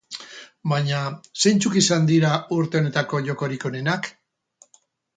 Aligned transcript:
Baina 0.71 1.01
zeintzuk 1.43 1.77
izan 1.83 2.09
dira 2.13 2.33
urte 2.59 2.83
honetako 2.83 3.23
jokorik 3.31 3.71
onenak? 3.73 4.15